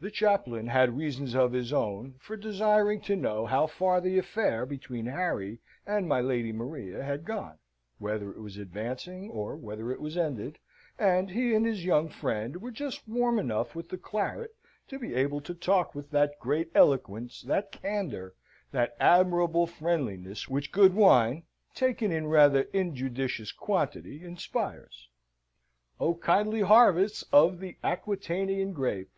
The 0.00 0.10
chaplain 0.10 0.66
had 0.66 0.96
reasons 0.96 1.36
of 1.36 1.52
his 1.52 1.72
own 1.72 2.16
for 2.18 2.36
desiring 2.36 3.00
to 3.02 3.14
know 3.14 3.46
how 3.46 3.68
far 3.68 4.00
the 4.00 4.18
affair 4.18 4.66
between 4.66 5.06
Harry 5.06 5.60
and 5.86 6.08
my 6.08 6.20
Lady 6.20 6.50
Maria 6.50 7.04
had 7.04 7.24
gone; 7.24 7.56
whether 8.00 8.32
it 8.32 8.40
was 8.40 8.56
advancing, 8.56 9.30
or 9.30 9.54
whether 9.54 9.92
it 9.92 10.00
was 10.00 10.16
ended; 10.16 10.58
and 10.98 11.30
he 11.30 11.54
and 11.54 11.64
his 11.66 11.84
young 11.84 12.08
friend 12.08 12.56
were 12.60 12.72
just 12.72 13.06
warm 13.06 13.38
enough 13.38 13.76
with 13.76 13.88
the 13.90 13.96
claret 13.96 14.56
to 14.88 14.98
be 14.98 15.14
able 15.14 15.40
to 15.40 15.54
talk 15.54 15.94
with 15.94 16.10
that 16.10 16.40
great 16.40 16.68
eloquence, 16.74 17.40
that 17.42 17.70
candour, 17.70 18.34
that 18.72 18.96
admirable 18.98 19.68
friendliness, 19.68 20.48
which 20.48 20.72
good 20.72 20.94
wine 20.94 21.44
taken 21.76 22.10
in 22.10 22.26
rather 22.26 22.62
injudicious 22.72 23.52
quantity 23.52 24.24
inspires. 24.24 25.08
O 26.00 26.16
kindly 26.16 26.62
harvests 26.62 27.22
of 27.32 27.60
the 27.60 27.76
Aquitanian 27.84 28.72
grape! 28.72 29.12